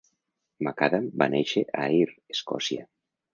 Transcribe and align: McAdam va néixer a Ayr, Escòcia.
McAdam 0.67 1.05
va 1.23 1.27
néixer 1.33 1.63
a 1.73 1.83
Ayr, 1.85 2.09
Escòcia. 2.37 2.89